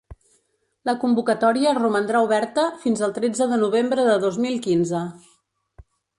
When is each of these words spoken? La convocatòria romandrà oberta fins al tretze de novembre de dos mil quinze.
La 0.89 0.95
convocatòria 1.03 1.73
romandrà 1.79 2.21
oberta 2.29 2.65
fins 2.85 3.05
al 3.09 3.15
tretze 3.19 3.49
de 3.53 3.61
novembre 3.67 4.07
de 4.09 4.19
dos 4.27 4.41
mil 4.47 4.59
quinze. 4.67 5.05